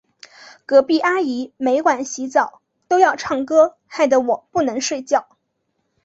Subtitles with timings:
[0.65, 5.29] 隔壁阿姨每晚洗澡都要唱歌，害得我不能睡觉。